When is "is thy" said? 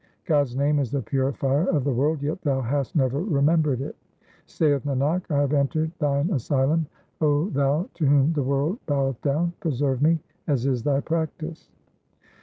10.65-11.01